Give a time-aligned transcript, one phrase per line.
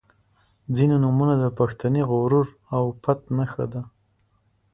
[0.75, 3.81] •ځینې نومونه د پښتني غرور او پت نښه ده.